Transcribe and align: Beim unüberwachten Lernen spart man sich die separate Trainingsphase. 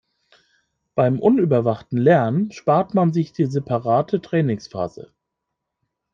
Beim 0.95 1.19
unüberwachten 1.19 1.95
Lernen 1.99 2.49
spart 2.51 2.95
man 2.95 3.13
sich 3.13 3.33
die 3.33 3.45
separate 3.45 4.19
Trainingsphase. 4.19 5.13